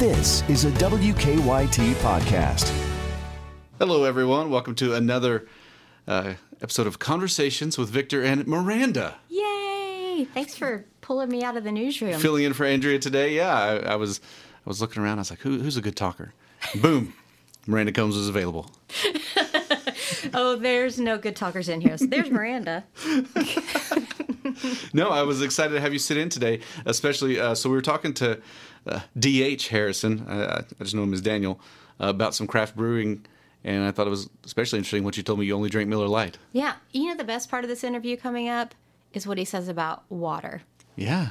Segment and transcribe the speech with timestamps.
[0.00, 2.72] This is a WKYT podcast.
[3.78, 4.48] Hello, everyone.
[4.48, 5.46] Welcome to another
[6.08, 9.16] uh, episode of Conversations with Victor and Miranda.
[9.28, 10.26] Yay!
[10.32, 12.18] Thanks for pulling me out of the newsroom.
[12.18, 13.36] Filling in for Andrea today.
[13.36, 14.22] Yeah, I, I was
[14.64, 15.18] I was looking around.
[15.18, 16.32] I was like, Who, who's a good talker?
[16.80, 17.12] Boom.
[17.66, 18.70] Miranda Combs was available.
[20.34, 21.96] oh, there's no good talkers in here.
[21.96, 22.84] So there's Miranda.
[24.92, 27.38] no, I was excited to have you sit in today, especially.
[27.40, 28.40] Uh, so we were talking to
[28.86, 29.68] uh, D.H.
[29.68, 30.20] Harrison.
[30.20, 31.60] Uh, I just know him as Daniel
[32.00, 33.26] uh, about some craft brewing,
[33.64, 35.46] and I thought it was especially interesting what you told me.
[35.46, 36.38] You only drink Miller Lite.
[36.52, 38.74] Yeah, you know the best part of this interview coming up
[39.12, 40.62] is what he says about water.
[40.96, 41.30] Yeah.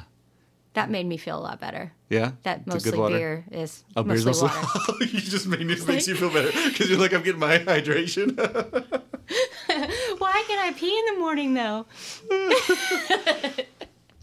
[0.74, 1.92] That made me feel a lot better.
[2.10, 5.06] Yeah, that mostly beer is Oh, mostly mostly- water.
[5.06, 8.38] you just made me makes you feel better because you're like I'm getting my hydration.
[10.20, 11.86] Why can I pee in the morning though?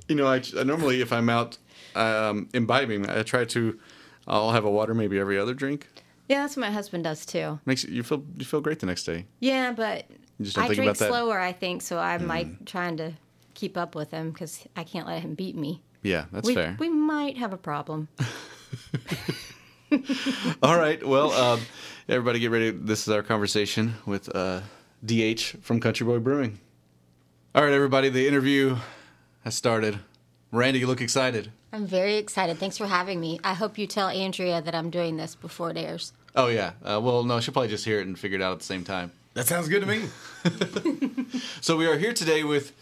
[0.09, 1.59] you know, I, I normally if I'm out
[1.95, 3.78] um, imbibing, I try to.
[4.28, 5.87] I'll have a water maybe every other drink.
[6.28, 7.60] Yeah, that's what my husband does too.
[7.65, 9.26] Makes you you feel you feel great the next day.
[9.40, 10.06] Yeah, but
[10.38, 10.90] You just don't I drink.
[10.93, 10.96] Mm.
[11.09, 11.38] slower.
[11.38, 11.99] I think so.
[11.99, 13.12] I'm like trying to
[13.54, 15.82] keep up with him because I can't let him beat me.
[16.07, 16.76] Yeah, that's we, fair.
[16.79, 18.09] we might have a problem.
[20.62, 21.60] All right, well, um,
[22.09, 22.71] everybody get ready.
[22.71, 24.60] This is our conversation with uh,
[25.04, 26.60] DH from Country Boy Brewing.
[27.57, 28.77] All right, everybody, the interview
[29.43, 29.99] has started.
[30.52, 31.51] Randy, you look excited.
[31.73, 32.59] I'm very excited.
[32.59, 33.40] Thanks for having me.
[33.43, 36.12] I hope you tell Andrea that I'm doing this before it airs.
[36.37, 36.73] Oh yeah.
[36.84, 38.84] Uh, well, no, she'll probably just hear it and figure it out at the same
[38.84, 39.10] time.
[39.34, 40.09] That sounds good to me.
[41.60, 42.73] So we are here today with,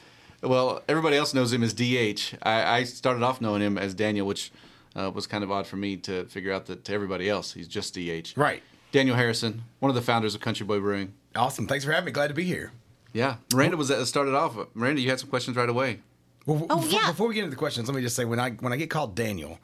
[0.45, 2.35] well, everybody else knows him as DH.
[2.43, 4.53] I, I started off knowing him as Daniel, which
[4.97, 7.69] uh, was kind of odd for me to figure out that to everybody else he's
[7.69, 8.33] just DH.
[8.37, 8.63] Right.
[8.93, 11.15] Daniel Harrison, one of the founders of Country Boy Brewing.
[11.35, 11.67] Awesome.
[11.67, 12.13] Thanks for having me.
[12.13, 12.71] Glad to be here.
[13.13, 14.57] Yeah, Miranda was uh, started off.
[14.75, 16.01] Miranda, you had some questions right away.
[16.47, 17.11] Well, Oh, before, yeah.
[17.11, 18.91] before we get into the questions, let me just say when I when I get
[18.91, 19.59] called Daniel,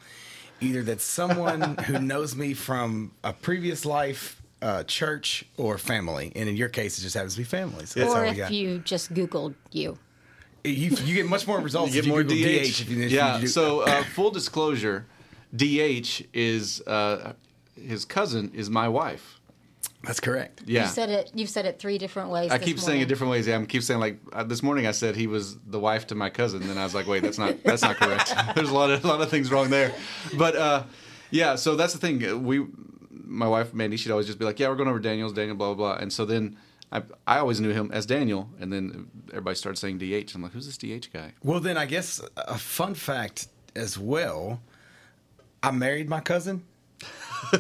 [0.61, 6.49] either that's someone who knows me from a previous life, uh, church, or family, and
[6.49, 7.87] in your case, it just happens to be family.
[7.87, 8.53] So that's or how we if got.
[8.53, 9.99] you just Googled you.
[10.65, 11.93] You, you get much more results.
[11.93, 12.41] You if get more Google DH.
[12.43, 12.81] DH.
[12.81, 13.37] if you, if yeah.
[13.37, 15.07] you do- so uh, full disclosure,
[15.55, 17.33] DH is uh,
[17.75, 19.41] his cousin is my wife.
[20.03, 20.63] that's correct.
[20.67, 20.83] Yeah.
[20.83, 21.31] You said it.
[21.35, 22.51] You've said it three different ways.
[22.51, 23.47] I this keep saying it different ways.
[23.47, 24.87] Yeah, I keep saying like uh, this morning.
[24.87, 27.39] I said he was the wife to my cousin, and I was like, wait, that's
[27.39, 28.35] not that's not correct.
[28.55, 29.95] There's a lot of a lot of things wrong there.
[30.37, 30.85] But uh,
[31.31, 32.45] yeah, so that's the thing.
[32.45, 32.67] We,
[33.11, 35.75] my wife Mandy, she'd always just be like, yeah, we're going over Daniel's Daniel, blah
[35.75, 36.03] blah blah.
[36.03, 36.57] And so then
[36.93, 40.35] I I always knew him as Daniel, and then everybody started saying DH.
[40.35, 41.35] I'm like, who's this DH guy?
[41.43, 44.61] Well, then I guess a fun fact as well.
[45.63, 46.65] I married my cousin.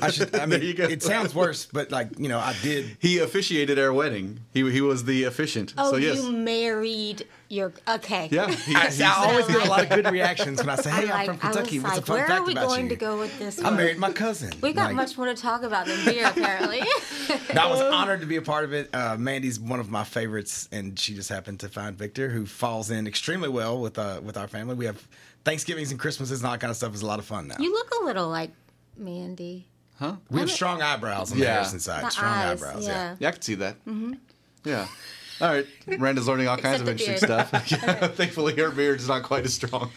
[0.00, 0.34] I should.
[0.36, 2.96] I mean, it sounds worse, but like you know, I did.
[3.00, 4.40] He officiated our wedding.
[4.54, 5.74] He he was the officiant.
[5.78, 6.16] Oh, so yes.
[6.22, 7.72] you married your.
[7.88, 8.28] Okay.
[8.30, 10.90] Yeah, he- I, he's- I always get a lot of good reactions when I say,
[10.90, 11.80] "Hey, I'm, like- from I Kentucky.
[11.80, 13.58] What's a fun where fact are we about going you?" to go with this?
[13.60, 13.76] I one?
[13.76, 14.52] married my cousin.
[14.62, 16.80] We got Like, much more to talk about than beer, apparently.
[16.80, 18.90] I was honored to be a part of it.
[18.94, 22.90] Uh, Mandy's one of my favorites, and she just happened to find Victor, who falls
[22.90, 24.74] in extremely well with uh, with our family.
[24.74, 25.06] We have
[25.44, 26.94] Thanksgivings and Christmases and all that kind of stuff.
[26.94, 27.56] is a lot of fun now.
[27.58, 28.50] you look a little like
[28.96, 29.66] Mandy.
[30.30, 31.54] We have strong eyebrows on the Yeah.
[31.54, 32.04] Harrison side.
[32.04, 32.86] The strong eyes, eyebrows.
[32.86, 32.92] yeah.
[32.92, 33.16] Yeah.
[33.20, 33.84] Yeah, I can see that.
[33.86, 34.14] Mm-hmm.
[34.64, 34.86] Yeah.
[35.40, 35.66] All right.
[35.86, 37.70] Miranda's learning all kinds of Except the interesting stuff.
[38.02, 39.90] Yeah, Thankfully, her beard is not quite as strong.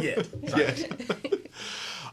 [0.00, 0.22] Yeah.
[0.42, 0.74] yeah.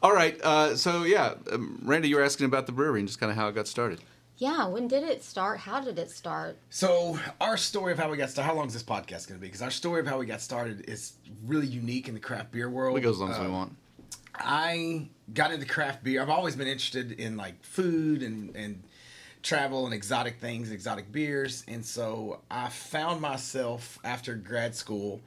[0.03, 0.39] all right.
[0.43, 3.35] Uh, so, yeah, um, Miranda, you were asking about the brewery and just kind of
[3.35, 3.99] how it got started.
[4.37, 4.67] Yeah.
[4.67, 5.59] When did it start?
[5.59, 6.57] How did it start?
[6.69, 8.47] So our story of how we got started.
[8.47, 9.47] How long is this podcast going to be?
[9.47, 11.13] Because our story of how we got started is
[11.45, 12.93] really unique in the craft beer world.
[12.93, 13.75] We go as long as we Uh, want.
[14.35, 16.21] I got into craft beer.
[16.21, 18.83] I've always been interested in like food and and
[19.41, 25.21] travel and exotic things, exotic beers, and so I found myself after grad school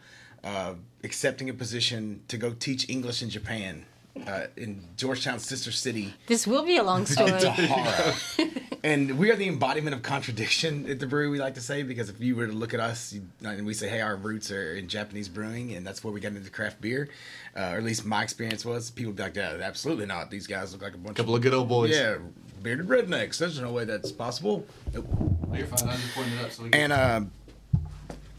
[0.44, 3.86] uh, accepting a position to go teach English in Japan.
[4.26, 7.32] Uh, in Georgetown's sister city, This will be a long story.
[8.82, 8.94] Tahara.
[8.94, 12.08] and we are the embodiment of contradiction at the brewery, we like to say, because
[12.08, 14.74] if you were to look at us you, and we say, hey, our roots are
[14.74, 17.08] in Japanese brewing, and that's where we got into craft beer,
[17.56, 20.30] uh, or at least my experience was, people would be like, yeah, absolutely not.
[20.30, 21.90] These guys look like a bunch couple of good old boys.
[21.90, 22.18] Yeah,
[22.62, 23.38] bearded rednecks.
[23.38, 24.66] There's no way that's possible.
[24.92, 25.06] Nope.
[25.52, 25.88] You're fine.
[25.88, 27.20] I just pointed it up so we And uh,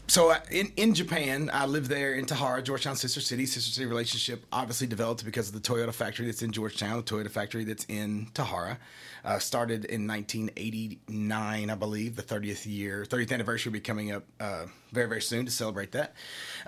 [0.06, 3.46] so in in Japan, I lived there in Tahara, Georgetown, sister city.
[3.46, 7.30] Sister city relationship obviously developed because of the Toyota factory that's in Georgetown, the Toyota
[7.30, 8.78] factory that's in Tahara.
[9.24, 12.16] Uh, started in 1989, I believe.
[12.16, 15.92] The 30th year, 30th anniversary will be coming up uh, very very soon to celebrate
[15.92, 16.14] that.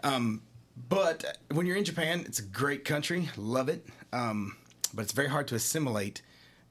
[0.03, 0.43] Um,
[0.89, 3.87] but when you're in Japan, it's a great country, love it.
[4.13, 4.57] Um,
[4.95, 6.23] but it's very hard to assimilate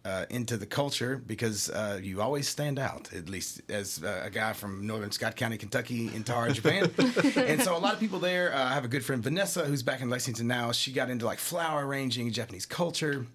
[0.05, 4.29] uh, into the culture because uh, you always stand out, at least as uh, a
[4.29, 6.91] guy from northern Scott County, Kentucky, in Tahara, Japan.
[7.35, 8.53] and so a lot of people there.
[8.53, 10.71] Uh, I have a good friend Vanessa who's back in Lexington now.
[10.71, 13.25] She got into like flower arranging, Japanese culture.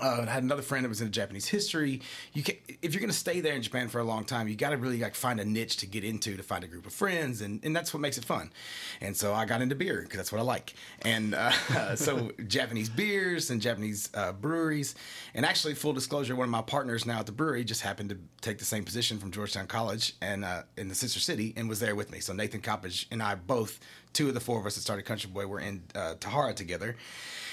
[0.00, 2.00] Uh, I had another friend that was into Japanese history.
[2.32, 4.56] You can, if you're going to stay there in Japan for a long time, you
[4.56, 6.92] got to really like find a niche to get into to find a group of
[6.92, 8.52] friends, and, and that's what makes it fun.
[9.00, 12.88] And so I got into beer because that's what I like, and uh, so Japanese
[12.88, 14.94] beers and Japanese uh, breweries.
[15.34, 18.18] And actually, full disclosure, one of my partners now at the brewery just happened to
[18.40, 21.80] take the same position from Georgetown College and uh, in the sister city, and was
[21.80, 22.20] there with me.
[22.20, 23.80] So Nathan Coppage and I both,
[24.12, 26.96] two of the four of us that started Country Boy, were in uh, Tahara together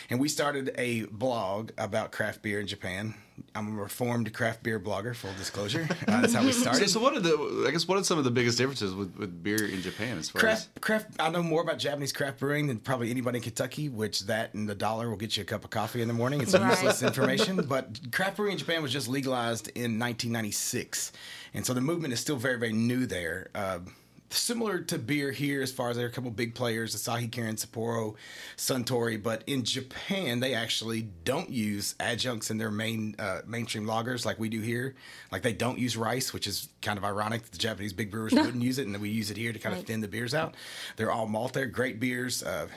[0.09, 3.13] and we started a blog about craft beer in Japan.
[3.54, 5.15] I'm a reformed craft beer blogger.
[5.15, 6.89] Full disclosure, uh, that's how we started.
[6.89, 7.65] so what are the?
[7.68, 10.30] I guess what are some of the biggest differences with, with beer in Japan as
[10.30, 10.69] far as?
[10.80, 11.07] Craft, craft.
[11.19, 13.89] I know more about Japanese craft brewing than probably anybody in Kentucky.
[13.89, 16.42] Which that and the dollar will get you a cup of coffee in the morning.
[16.42, 16.71] It's Right.
[16.71, 17.57] useless information.
[17.68, 21.12] But craft brewing in Japan was just legalized in 1996,
[21.54, 23.50] and so the movement is still very, very new there.
[23.54, 23.80] Uh,
[24.29, 27.56] similar to beer here, as far as there are a couple big players: Asahi, Kirin,
[27.56, 28.15] Sapporo,
[28.57, 29.21] Suntory.
[29.21, 34.39] But in Japan, they actually don't use adjuncts in their main uh, mainstream lagers like
[34.39, 34.95] we do here.
[35.31, 38.33] Like they don't use rice, which is kind of ironic that the Japanese big brewers
[38.35, 40.33] wouldn't use it, and then we use it here to kind of thin the beers
[40.33, 40.56] out.
[40.95, 41.53] They're all malt.
[41.53, 42.68] They're great beers, uh,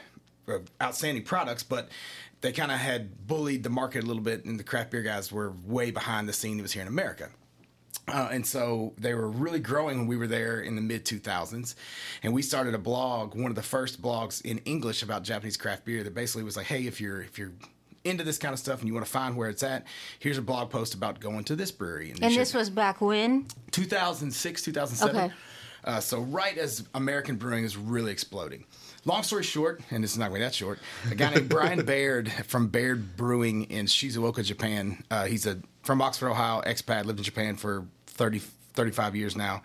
[0.49, 1.89] uh, outstanding products, but
[2.41, 5.31] they kind of had bullied the market a little bit, and the craft beer guys
[5.31, 7.31] were way behind the scene that was here in America.
[8.11, 11.75] Uh, and so they were really growing when we were there in the mid 2000s.
[12.23, 15.85] And we started a blog, one of the first blogs in English about Japanese craft
[15.85, 17.53] beer that basically was like, hey, if you're if you're
[18.05, 19.87] into this kind of stuff and you want to find where it's at,
[20.19, 22.09] here's a blog post about going to this brewery.
[22.09, 23.47] you And this was back when?
[23.73, 25.17] 2006, 2007.
[25.17, 25.35] Okay.
[25.85, 28.65] Uh, so right as American brewing is really exploding.
[29.07, 30.79] Long story short, and this is not going to be that short,
[31.11, 35.03] a guy named Bryan Baird from Baird Brewing in Shizuoka, Japan.
[35.11, 37.87] Uh, he's a from Oxford, Ohio, expat, lived in Japan for
[38.21, 38.41] 30,
[38.75, 39.63] 35 years now.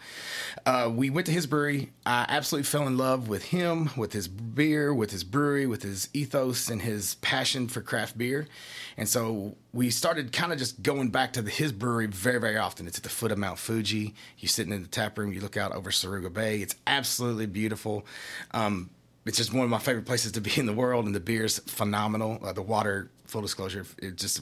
[0.65, 1.91] Uh, we went to his brewery.
[2.05, 6.07] I absolutely fell in love with him, with his beer, with his brewery, with his
[6.13, 8.47] ethos and his passion for craft beer.
[8.95, 12.55] And so we started kind of just going back to the, his brewery very, very
[12.55, 12.87] often.
[12.87, 14.15] It's at the foot of Mount Fuji.
[14.37, 16.61] You're sitting in the tap room, you look out over Suruga Bay.
[16.61, 18.05] It's absolutely beautiful.
[18.51, 18.89] Um,
[19.25, 21.59] it's just one of my favorite places to be in the world, and the beer's
[21.59, 22.39] phenomenal.
[22.41, 24.39] Uh, the water, full disclosure, it's just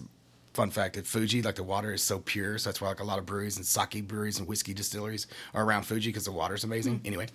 [0.54, 3.04] fun fact at Fuji, like the water is so pure, so that's why like a
[3.04, 6.64] lot of breweries and sake breweries and whiskey distilleries are around Fuji because the water's
[6.64, 7.02] amazing.
[7.06, 7.28] Anyway,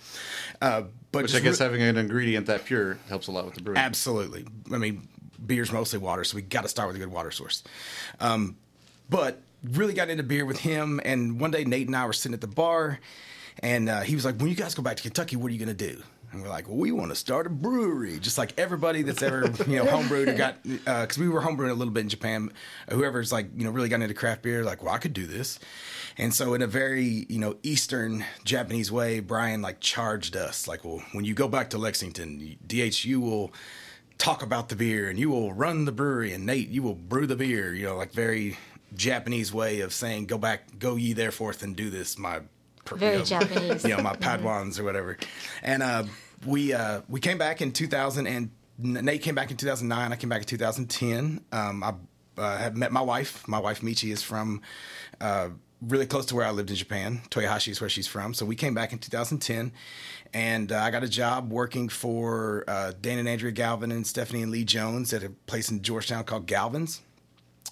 [0.63, 0.83] uh,
[1.13, 3.63] but Which I guess re- having an ingredient that pure helps a lot with the
[3.63, 3.79] brewing.
[3.79, 4.47] Absolutely.
[4.73, 5.09] I mean,
[5.45, 7.63] beer's mostly water, so we got to start with a good water source.
[8.21, 8.57] Um,
[9.11, 12.35] but really got into beer with him, and one day Nate and I were sitting
[12.35, 13.01] at the bar,
[13.61, 15.65] and uh, he was like, "When you guys go back to Kentucky, what are you
[15.65, 18.53] going to do?" And we're like, well, we want to start a brewery, just like
[18.59, 21.93] everybody that's ever you know homebrewed or got uh, because we were homebrewing a little
[21.93, 22.53] bit in Japan.
[22.91, 25.59] Whoever's like you know really got into craft beer, like, well, I could do this.
[26.19, 30.85] And so, in a very you know Eastern Japanese way, Brian like charged us, like,
[30.85, 33.53] well, when you go back to Lexington, DH, you will
[34.19, 37.27] talk about the beer and you will run the brewery, and Nate, you will brew
[37.27, 37.73] the beer.
[37.73, 38.59] You know, like very
[38.95, 42.41] Japanese way of saying, go back, go ye therefore and do this, my
[42.97, 43.85] Very you know, Japanese.
[43.89, 45.17] you know, my Padawans or whatever.
[45.63, 46.05] And uh,
[46.47, 50.13] we uh, we came back in 2000, and Nate came back in 2009.
[50.13, 51.45] I came back in 2010.
[51.53, 51.95] Um, I
[52.37, 53.47] uh, have met my wife.
[53.49, 54.63] My wife Michi is from.
[55.21, 55.51] Uh,
[55.81, 57.21] Really close to where I lived in Japan.
[57.31, 58.35] Toyohashi is where she's from.
[58.35, 59.71] So we came back in 2010,
[60.35, 64.43] and uh, I got a job working for uh, Dan and Andrea Galvin and Stephanie
[64.43, 67.03] and Lee Jones at a place in Georgetown called Galvin's.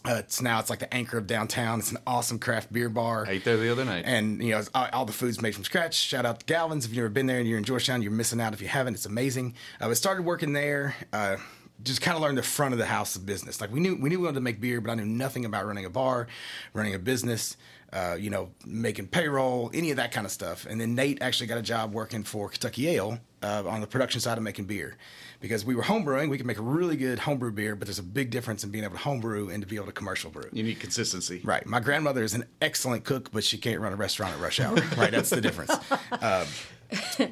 [0.06, 1.80] Uh, it's now it's like the anchor of downtown.
[1.80, 3.26] It's an awesome craft beer bar.
[3.26, 4.04] I ate there the other night.
[4.06, 5.94] And you know, all, all the food's made from scratch.
[5.94, 6.84] Shout out to Galvin's.
[6.84, 8.52] If you've never been there and you're in Georgetown, you're missing out.
[8.52, 9.54] If you haven't, it's amazing.
[9.80, 10.94] Uh, I started working there.
[11.12, 11.36] Uh,
[11.82, 13.60] just kind of learned the front of the house of business.
[13.60, 15.66] Like we knew we knew we wanted to make beer, but I knew nothing about
[15.66, 16.26] running a bar,
[16.72, 17.56] running a business.
[17.96, 20.66] Uh, you know, making payroll, any of that kind of stuff.
[20.68, 24.20] And then Nate actually got a job working for Kentucky Ale uh, on the production
[24.20, 24.98] side of making beer,
[25.40, 26.28] because we were homebrewing.
[26.28, 28.84] We could make a really good homebrew beer, but there's a big difference in being
[28.84, 30.50] able to homebrew and to be able to commercial brew.
[30.52, 31.40] you need consistency.
[31.42, 31.64] Right.
[31.64, 34.74] My grandmother is an excellent cook, but she can't run a restaurant at rush hour.
[34.98, 35.10] right.
[35.10, 35.74] That's the difference.
[36.20, 36.46] Um,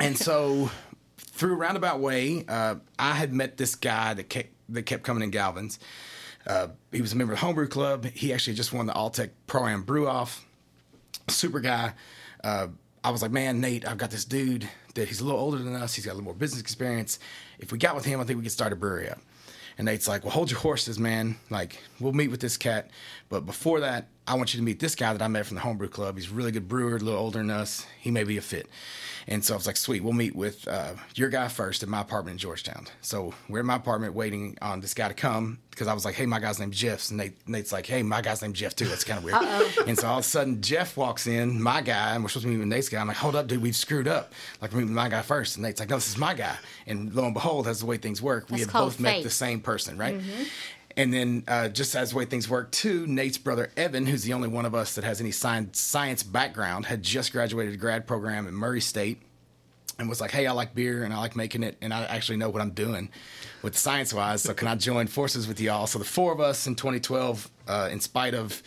[0.01, 0.71] and so,
[1.19, 5.23] through a roundabout way, uh, I had met this guy that kept, that kept coming
[5.23, 5.79] in Galvin's.
[6.47, 8.07] Uh, he was a member of the Homebrew Club.
[8.07, 10.45] He actually just won the Alltech Pro Am Brew Off.
[11.29, 11.95] Super guy.
[12.43, 12.69] Uh,
[13.03, 15.75] I was like, man, Nate, I've got this dude that he's a little older than
[15.75, 15.95] us.
[15.95, 17.19] He's got a little more business experience.
[17.59, 19.19] If we got with him, I think we could start a brewery up.
[19.77, 21.37] And Nate's like, well, hold your horses, man.
[21.51, 22.91] Like, we'll meet with this cat.
[23.29, 25.63] But before that, I want you to meet this guy that I met from the
[25.63, 26.17] Homebrew Club.
[26.17, 27.85] He's a really good brewer, a little older than us.
[28.01, 28.69] He may be a fit.
[29.27, 32.01] And so I was like, sweet, we'll meet with uh, your guy first in my
[32.03, 32.87] apartment in Georgetown.
[33.01, 35.59] So we're in my apartment waiting on this guy to come.
[35.71, 38.21] because I was like, "Hey, my guy's named Jeff." And Nate, Nate's like, "Hey, my
[38.21, 39.35] guy's named Jeff too." It's kind of weird.
[39.89, 42.51] And so all of a sudden, Jeff walks in, my guy, and we're supposed to
[42.51, 43.01] meet with Nate's guy.
[43.01, 44.33] I'm like, "Hold up, dude, we've screwed up.
[44.61, 45.57] Like, with my guy first.
[45.57, 47.97] And Nate's like, "No, this is my guy." And lo and behold, that's the way
[47.97, 48.45] things work.
[48.51, 50.21] we That's had called both met the same person, right?
[50.97, 54.33] And then, uh, just as the way things work too, Nate's brother Evan, who's the
[54.33, 58.47] only one of us that has any science background, had just graduated a grad program
[58.47, 59.21] at Murray State
[59.99, 62.37] and was like, "Hey, I like beer and I like making it, and I actually
[62.37, 63.09] know what I'm doing
[63.63, 64.43] with science wise.
[64.43, 67.89] So can I join forces with y'all?" So the four of us in 2012, uh,
[67.91, 68.63] in spite of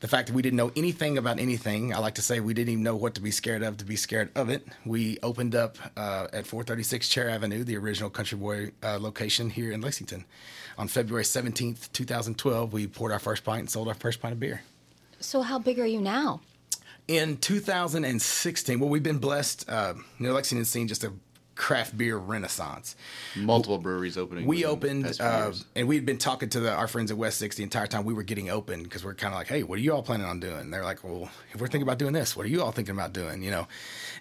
[0.00, 2.72] the fact that we didn't know anything about anything, I like to say we didn't
[2.72, 4.66] even know what to be scared of to be scared of it.
[4.86, 9.72] We opened up uh, at 436 Chair Avenue, the original Country Boy uh, location here
[9.72, 10.24] in Lexington,
[10.76, 12.72] on February 17th, 2012.
[12.72, 14.62] We poured our first pint and sold our first pint of beer.
[15.20, 16.40] So how big are you now?
[17.08, 19.68] In 2016, well, we've been blessed.
[19.68, 21.12] Uh, you know, Lexington's seen just a
[21.58, 22.96] craft beer renaissance.
[23.36, 24.46] Multiple breweries opening.
[24.46, 27.64] We opened, uh, and we'd been talking to the, our friends at West Six the
[27.64, 29.92] entire time we were getting open because we're kind of like, hey, what are you
[29.92, 30.70] all planning on doing?
[30.70, 33.12] They're like, well, if we're thinking about doing this, what are you all thinking about
[33.12, 33.42] doing?
[33.42, 33.68] You know,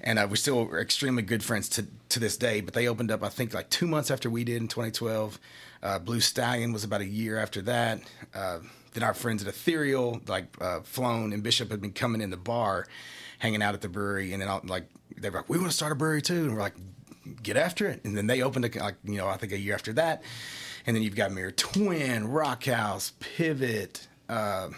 [0.01, 2.59] and uh, we're still extremely good friends to to this day.
[2.59, 5.39] But they opened up, I think, like two months after we did in 2012.
[5.83, 8.01] Uh, Blue Stallion was about a year after that.
[8.33, 8.59] Uh,
[8.93, 12.37] then our friends at Ethereal, like uh, Flown and Bishop, had been coming in the
[12.37, 12.87] bar,
[13.37, 15.75] hanging out at the brewery, and then all, like they were like, we want to
[15.77, 16.73] start a brewery too, and we're like,
[17.43, 18.01] get after it.
[18.03, 20.23] And then they opened a, like you know I think a year after that,
[20.85, 24.07] and then you've got Mirror Twin, Rock House, Pivot.
[24.29, 24.69] Uh,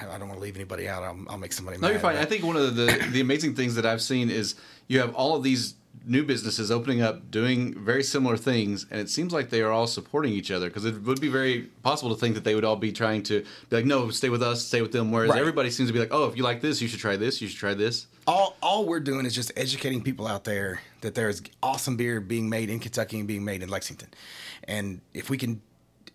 [0.00, 1.02] I don't want to leave anybody out.
[1.02, 1.92] I'll, I'll make somebody No, mad.
[1.92, 2.16] you're fine.
[2.16, 4.54] but- I think one of the the amazing things that I've seen is
[4.88, 5.74] you have all of these
[6.06, 9.86] new businesses opening up, doing very similar things, and it seems like they are all
[9.86, 12.76] supporting each other because it would be very possible to think that they would all
[12.76, 15.10] be trying to be like, no, stay with us, stay with them.
[15.10, 15.40] Whereas Right.
[15.40, 17.48] everybody seems to be like, oh, if you like this, you should try this, you
[17.48, 18.06] should try this.
[18.26, 22.48] all all we're doing is just educating people out there that there's awesome beer being
[22.48, 24.08] made in Kentucky and being made in Lexington,
[24.64, 25.60] and if we can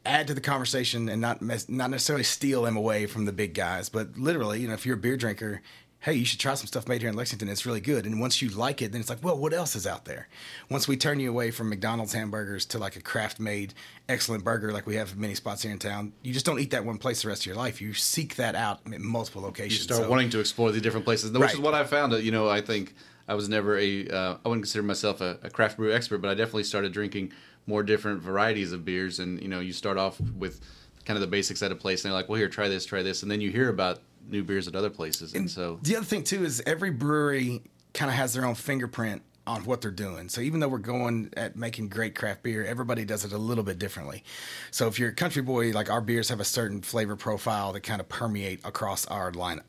[0.06, 3.54] add to the conversation and not mess, not necessarily steal them away from the big
[3.54, 5.62] guys, but literally, you know, if you're a beer drinker.
[6.02, 7.48] Hey, you should try some stuff made here in Lexington.
[7.48, 8.08] It's really good.
[8.08, 10.28] And once you like it, then it's like, well, what else is out there?
[10.68, 13.76] Once we turn you away from McDonald's hamburgers to like a craft made
[14.10, 16.84] excellent burger like we have many spots here in town, you just don't eat that
[16.86, 17.80] one place the rest of your life.
[17.82, 19.78] You seek that out in multiple locations.
[19.82, 22.14] You start So- wanting to explore the different places, which is what I found.
[22.14, 22.96] uh, You know, I think
[23.28, 26.32] I was never a, uh, I wouldn't consider myself a, a craft brew expert, but
[26.32, 27.32] I definitely started drinking
[27.68, 29.20] more different varieties of beers.
[29.20, 30.62] And you know, you start off with
[31.06, 33.04] kind of the basics at a place, and they're like, "Well, here, try this, try
[33.04, 36.06] this," and then you hear about new beers at other places, and so The other
[36.06, 37.62] thing too is every brewery
[37.94, 40.30] kind of has their own fingerprint on what they're doing.
[40.30, 43.64] So even though we're going at making great craft beer, everybody does it a little
[43.64, 44.24] bit differently.
[44.70, 47.82] So if you're a country boy, like our beers have a certain flavor profile that
[47.82, 49.64] kind of permeate across our lineup.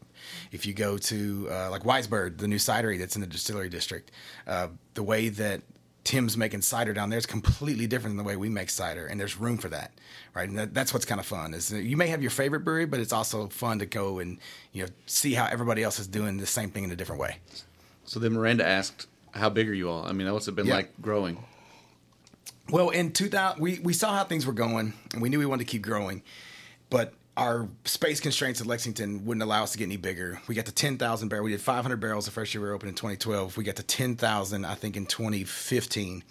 [0.52, 3.70] If you go to uh, like Wise Bird, the new cidery that's in the distillery
[3.70, 4.12] district,
[4.46, 5.62] uh, the way that
[6.04, 9.20] Tim's making cider down there is completely different than the way we make cider, and
[9.20, 9.92] there's room for that,
[10.34, 10.48] right?
[10.48, 12.98] And that, that's what's kind of fun is you may have your favorite brewery, but
[12.98, 14.38] it's also fun to go and
[14.72, 17.36] you know see how everybody else is doing the same thing in a different way.
[18.04, 20.74] so then Miranda asked, "How big are you all?" I mean, what's it been Yeah.
[20.74, 21.44] like growing?
[22.68, 25.66] Well, in 2000, we, we saw how things were going, and we knew we wanted
[25.66, 26.22] to keep growing,
[26.90, 30.40] but our space constraints at Lexington wouldn't allow us to get any bigger.
[30.48, 31.44] We got to 10,000 barrels.
[31.44, 33.56] We did 500 barrels the first year we were open in 2012.
[33.56, 36.24] We got to 10,000, I think, in 2015.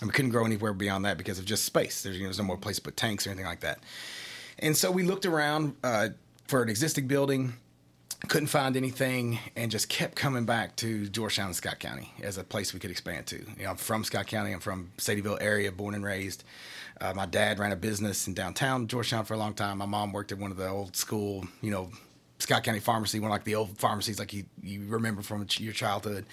[0.00, 2.02] And we couldn't grow anywhere beyond that because of just space.
[2.02, 3.78] There's, you know, there's no more place to put tanks or anything like that.
[4.58, 6.08] And so we looked around uh,
[6.48, 7.54] for an existing building,
[8.26, 12.42] couldn't find anything, and just kept coming back to Georgetown and Scott County as a
[12.42, 13.36] place we could expand to.
[13.36, 14.52] You know, I'm from Scott County.
[14.52, 16.42] I'm from Sadieville area, born and raised.
[17.00, 19.78] Uh, my dad ran a business in downtown Georgetown for a long time.
[19.78, 21.90] My mom worked at one of the old school, you know,
[22.38, 25.72] Scott County Pharmacy, one of like the old pharmacies like you, you remember from your
[25.72, 26.24] childhood.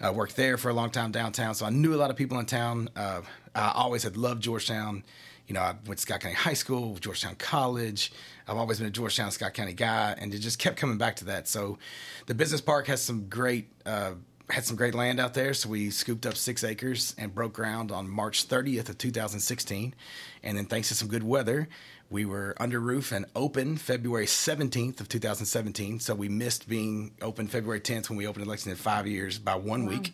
[0.00, 2.38] Uh, worked there for a long time downtown, so I knew a lot of people
[2.38, 2.88] in town.
[2.94, 3.22] Uh,
[3.54, 5.02] I always had loved Georgetown.
[5.46, 8.12] You know, I went to Scott County High School, Georgetown College.
[8.46, 11.24] I've always been a Georgetown, Scott County guy, and it just kept coming back to
[11.26, 11.48] that.
[11.48, 11.78] So,
[12.26, 14.12] the business park has some great uh,
[14.50, 15.52] had some great land out there.
[15.54, 19.94] So we scooped up six acres and broke ground on March 30th of 2016,
[20.42, 21.68] and then thanks to some good weather,
[22.08, 25.98] we were under roof and open February 17th of 2017.
[25.98, 29.56] So we missed being open February 10th when we opened in Lexington five years by
[29.56, 30.12] one week.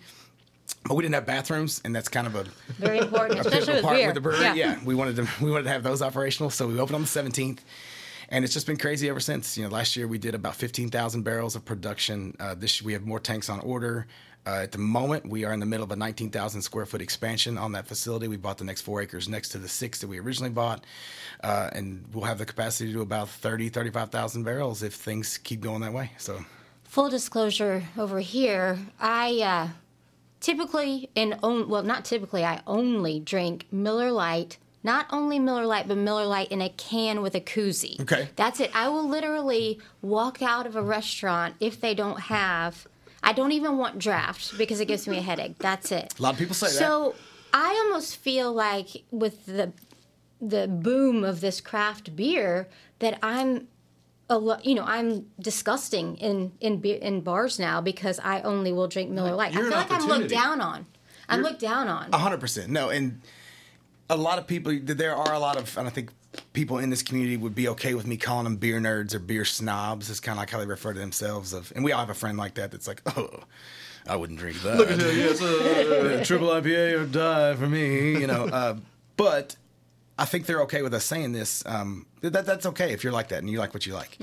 [0.87, 2.45] But we didn't have bathrooms, and that's kind of a
[2.79, 4.07] Very important, a especially with part beer.
[4.07, 4.59] with the brewery.
[4.59, 4.79] Yeah.
[4.85, 7.59] we wanted to we wanted to have those operational, so we opened on the 17th,
[8.33, 9.57] and it's just been crazy ever since.
[9.57, 12.35] You know, last year we did about 15,000 barrels of production.
[12.41, 14.07] Uh, this we have more tanks on order.
[14.45, 17.57] Uh, at the moment, we are in the middle of a 19,000 square foot expansion
[17.57, 18.27] on that facility.
[18.27, 20.83] We bought the next four acres next to the six that we originally bought,
[21.45, 25.61] uh, and we'll have the capacity to do about 30, 35,000 barrels if things keep
[25.61, 26.11] going that way.
[26.19, 26.45] So,
[26.85, 29.69] Full disclosure over here, I uh,
[30.41, 35.89] typically and own well not typically I only drink Miller Lite not only Miller Lite,
[35.89, 38.01] but Miller Lite in a can with a koozie.
[38.01, 38.29] Okay.
[38.37, 38.71] That's it.
[38.75, 42.87] I will literally walk out of a restaurant if they don't have.
[43.23, 45.59] I don't even want draft because it gives me a headache.
[45.59, 46.15] That's it.
[46.19, 46.73] A lot of people say that.
[46.73, 47.15] So
[47.53, 49.73] I almost feel like with the
[50.41, 53.69] the boom of this craft beer that I'm
[54.29, 58.89] a lo- you know I'm disgusting in in in bars now because I only will
[58.89, 59.53] drink Miller Lite.
[59.53, 60.87] I You're feel an like I'm looked down on.
[61.29, 62.09] I'm looked down on.
[62.13, 62.71] A hundred percent.
[62.71, 63.21] No, and
[64.13, 64.79] a lot of people.
[64.83, 66.11] There are a lot of, and I think
[66.53, 69.45] people in this community would be okay with me calling them beer nerds or beer
[69.45, 70.11] snobs.
[70.11, 71.53] It's kind of like how they refer to themselves.
[71.53, 72.71] Of, and we all have a friend like that.
[72.71, 73.41] That's like, oh,
[74.07, 74.77] I wouldn't drink that.
[74.77, 78.21] Look at him, yes, uh, triple IPA or die for me.
[78.21, 78.77] You know, uh,
[79.17, 79.57] but.
[80.19, 81.65] I think they're okay with us saying this.
[81.65, 84.19] Um, that that's okay if you're like that and you like what you like.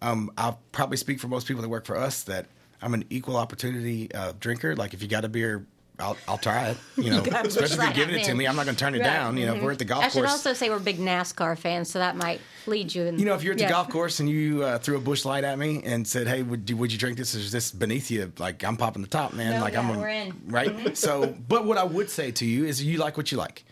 [0.00, 2.46] Um, I'll probably speak for most people that work for us that
[2.80, 4.76] I'm an equal opportunity uh, drinker.
[4.76, 5.66] Like if you got a beer,
[5.98, 6.76] I'll I'll try it.
[6.96, 8.80] You know, gotta especially if you're giving it, it to me, I'm not going to
[8.80, 9.04] turn it Right.
[9.04, 9.36] down.
[9.36, 10.12] You know, if we're at the golf course.
[10.14, 10.32] I should course.
[10.32, 13.18] also say we're big NASCAR fans, so that might lead you in.
[13.18, 13.70] you know, if you're at the Yeah.
[13.70, 16.68] golf course and you uh, threw a Busch Light at me and said, "Hey, would
[16.68, 17.34] you, would you drink this?
[17.34, 19.52] Is this beneath you?" Like I'm popping the top, man.
[19.54, 20.32] No, like yeah, I'm a- we're in.
[20.46, 20.96] right.
[20.96, 23.64] so, but what I would say to you is, you like what you like.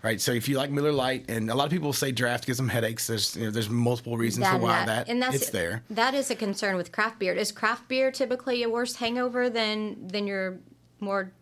[0.00, 2.56] Right, so if you like Miller Lite, and a lot of people say draft gives
[2.56, 3.08] them headaches.
[3.08, 5.82] There's you know, there's multiple reasons for why that- that, and that's it's there.
[5.90, 7.32] That is a concern with craft beer.
[7.32, 10.58] Is craft beer typically a worse hangover than than your
[11.00, 11.32] more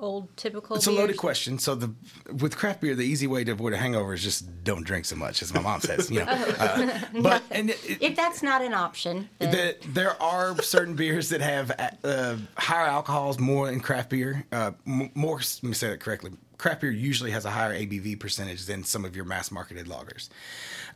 [0.00, 0.76] old typical?
[0.76, 1.58] It's a loaded question.
[1.58, 1.94] So the
[2.40, 5.16] with craft beer, the easy way to avoid a hangover is just don't drink so
[5.16, 6.10] much, as my mom says.
[6.10, 6.26] You know,
[6.58, 11.28] uh, but and it, If that's not an option, then the, there are certain beers
[11.30, 14.44] that have uh, higher alcohols more in craft beer.
[14.52, 16.32] Uh, more, let me say that correctly.
[16.58, 20.28] Craft beer usually has a higher ABV percentage than some of your mass marketed lagers.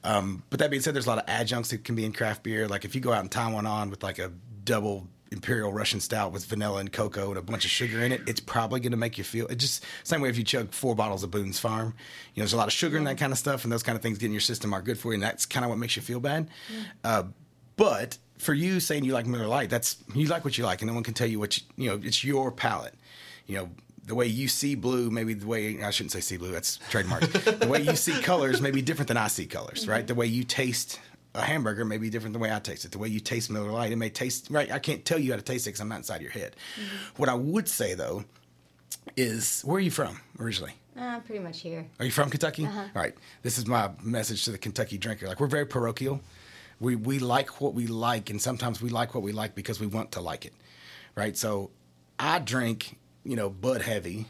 [0.02, 2.42] Um, but that being said, there's a lot of adjuncts that can be in craft
[2.42, 2.68] beer.
[2.68, 4.30] Like if you go out and tie one on with like a
[4.64, 8.23] double imperial Russian stout with vanilla and cocoa and a bunch of sugar in it,
[8.26, 9.47] it's probably going to make you feel.
[9.49, 11.95] It just same way if you chug four bottles of Boone's Farm.
[12.35, 13.97] You know, there's a lot of sugar in that kind of stuff, and those kind
[13.97, 15.79] of things get in your system are good for you, and that's kind of what
[15.79, 16.49] makes you feel bad.
[17.03, 17.25] Uh,
[17.76, 20.88] but for you saying you like Miller Lite, that's you like what you like, and
[20.88, 22.00] no one can tell you what you, you know.
[22.03, 22.95] It's your palate.
[23.47, 23.71] You know,
[24.07, 26.53] the way you see blue, maybe the way I shouldn't say see blue.
[26.53, 27.23] That's trademark.
[27.33, 30.07] the way you see colors may be different than I see colors, right?
[30.07, 31.00] The way you taste
[31.35, 32.93] a hamburger may be different than the way I taste it.
[32.93, 34.71] The way you taste Miller Lite, it may taste right.
[34.71, 36.56] I can't tell you how to taste it because I'm not inside your head.
[36.76, 36.97] Mm-hmm.
[37.17, 38.25] What I would say though
[39.17, 40.75] is, where are you from originally?
[40.99, 41.87] uh, pretty much here.
[41.99, 42.67] Are you from Kentucky?
[42.67, 42.80] Uh-huh.
[42.95, 43.15] All right.
[43.43, 45.26] This is my message to the Kentucky drinker.
[45.26, 46.21] Like we're very parochial.
[46.80, 49.87] We we like what we like, and sometimes we like what we like because we
[49.87, 50.52] want to like it,
[51.15, 51.37] right?
[51.37, 51.71] So
[52.19, 54.26] I drink, you know, Bud Heavy,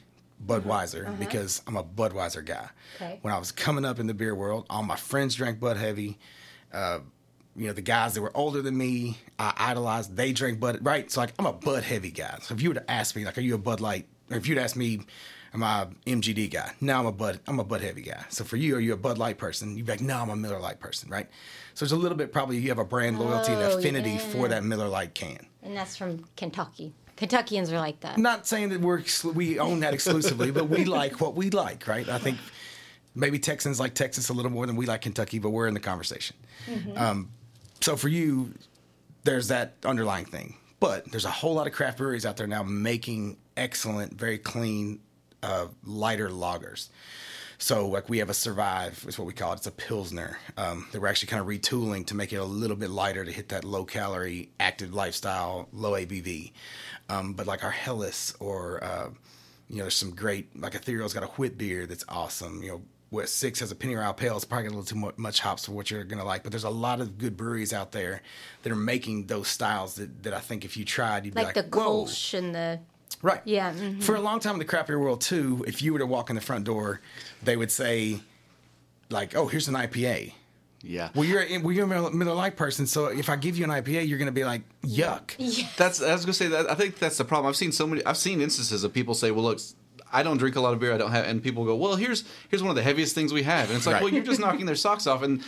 [0.48, 0.60] uh-huh.
[0.60, 1.16] Budweiser uh-huh.
[1.18, 2.68] because I'm a Budweiser guy.
[2.96, 3.18] Okay.
[3.22, 6.18] When I was coming up in the beer world, all my friends drank Bud Heavy.
[6.74, 7.00] Uh,
[7.56, 10.16] you know, the guys that were older than me, I idolized.
[10.16, 11.08] They drank Bud, right?
[11.10, 12.38] So like, I'm a Bud Heavy guy.
[12.42, 14.06] So if you were to ask me, like, are you a Bud Light?
[14.30, 15.02] Or if you'd ask me,
[15.52, 16.72] am I a MGD guy?
[16.80, 17.38] No, I'm a Bud.
[17.46, 18.24] I'm a Bud Heavy guy.
[18.28, 19.76] So for you, are you a Bud Light person?
[19.76, 21.28] You'd be like, no, I'm a Miller Lite person, right?
[21.74, 24.18] So there's a little bit probably you have a brand loyalty and Oh, affinity yeah.
[24.18, 25.46] for that Miller Lite can.
[25.62, 26.92] And that's from Kentucky.
[27.16, 28.18] Kentuckians are like that.
[28.18, 32.08] Not saying that we're we own that exclusively, but we like what we like, right?
[32.08, 32.38] I think
[33.14, 35.80] maybe Texans like Texas a little more than we like Kentucky, but we're in the
[35.80, 36.36] conversation.
[36.96, 37.30] Um,
[37.80, 38.54] so for you,
[39.24, 40.56] there's that underlying thing.
[40.80, 45.00] But there's a whole lot of craft breweries out there now making excellent, very clean,
[45.42, 46.88] uh, lighter lagers.
[47.58, 49.56] So like we have a Survive, is what we call it.
[49.56, 52.76] It's a Pilsner um, that we're actually kind of retooling to make it a little
[52.76, 56.52] bit lighter to hit that low calorie, active lifestyle, low ABV.
[57.08, 59.08] Um, but like our Helles or uh,
[59.68, 62.62] you know, there's some great like Ethereal's got a wheat beer that's awesome.
[62.62, 62.82] You know,
[63.14, 64.36] West Six has a pennyroyal pale.
[64.36, 66.42] It's probably a little too much hops for what you're gonna like.
[66.42, 68.20] But there's a lot of good breweries out there
[68.62, 71.56] that are making those styles that, that I think if you tried, you'd be Like
[71.56, 72.04] like, the whoa.
[72.04, 72.80] Kolsch and the
[73.22, 73.40] Right.
[73.44, 74.02] Yeah, mhm.
[74.02, 76.28] For a long time in the craft beer world too, if you were to walk
[76.28, 77.00] in the front door,
[77.42, 78.20] they would say,
[79.10, 80.34] like, "Oh, here's an IPA."
[80.82, 81.08] Yeah.
[81.14, 83.64] Well, you're a- well, you're a Miller Miller Lite person, so if I give you
[83.64, 85.36] an IPA, you're going to be like, "Yuck."
[85.76, 87.48] That's I was gonna say that I think that's the problem.
[87.48, 89.60] I've seen so many I've seen instances of people say, Well look,
[90.14, 92.24] I don't drink a lot of beer, I don't have and people go, Well here's
[92.48, 94.02] here's one of the heaviest things we have and it's like, Right.
[94.04, 95.42] Well you're just knocking their socks off and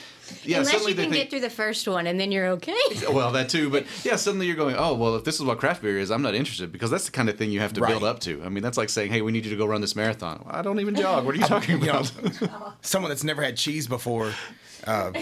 [0.44, 2.48] yeah, Unless suddenly you can they get think through the first one and then you're
[2.48, 2.74] okay.
[3.12, 5.82] well that too, but yeah, suddenly you're going, Oh, well if this is what craft
[5.82, 8.02] beer is, I'm not interested because that's the kind of thing you have to build
[8.04, 8.42] up to.
[8.44, 10.42] I mean that's like saying, Hey, we need you to go run this marathon.
[10.44, 11.24] Well, I don't even jog.
[11.24, 12.74] What are you talking You know, about?
[12.84, 14.32] someone that's never had cheese before,
[14.86, 15.12] uh,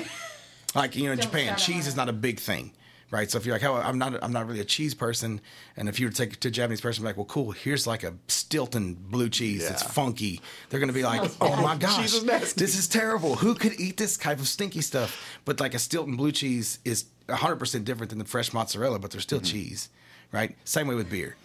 [0.74, 2.72] like you know, in Japan, cheese is not a big thing,
[3.10, 3.30] right?
[3.30, 5.40] So if you're like, "Oh, I'm not, I'm not really a cheese person,"
[5.76, 7.86] and if you were to take to a Japanese person, be like, "Well, cool, here's
[7.86, 9.88] like a Stilton blue cheese that's Yeah.
[9.90, 13.36] funky," they're gonna be like, "Oh my gosh, is this is terrible.
[13.36, 17.04] Who could eat this type of stinky stuff?" But like a Stilton blue cheese is
[17.26, 19.88] 100 percent different than the fresh mozzarella, but they're still cheese,
[20.32, 20.56] right?
[20.64, 21.36] Same way with beer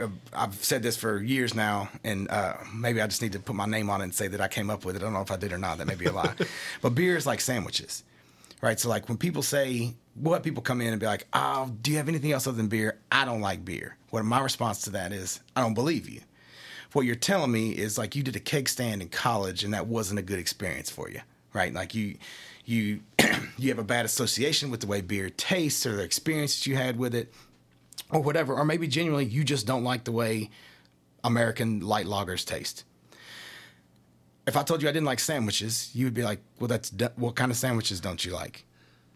[0.00, 3.56] uh, I've said this for years now, and uh, maybe I just need to put
[3.56, 5.02] my name on it and say that I came up with it.
[5.02, 5.78] I don't know if I did or not.
[5.78, 6.34] That may be a lie.
[6.82, 8.04] but beer is like sandwiches,
[8.60, 8.78] right?
[8.78, 11.96] So like when people say, what people come in and be like, "Oh, do you
[11.98, 13.96] have anything else other than beer?" I don't like beer.
[14.10, 16.22] What my response to that is, I don't believe you.
[16.92, 19.86] What you're telling me is like you did a keg stand in college and that
[19.86, 21.20] wasn't a good experience for you,
[21.52, 21.72] right?
[21.72, 22.16] Like you,
[22.64, 23.00] you,
[23.58, 26.76] you have a bad association with the way beer tastes or the experience that you
[26.76, 27.32] had with it
[28.10, 30.50] or whatever, or maybe genuinely you just don't like the way
[31.22, 32.84] American light lagers taste.
[34.48, 37.12] If I told you I didn't like sandwiches, you would be like, "Well, that's du-
[37.16, 38.64] what kind of sandwiches don't you like?"